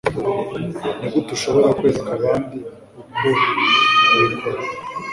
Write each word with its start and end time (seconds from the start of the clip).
ni 0.99 1.07
gute 1.13 1.31
ushobora 1.37 1.75
kwereka 1.77 2.09
abandi 2.17 2.57
uko 3.29 3.45
babikora 4.13 4.59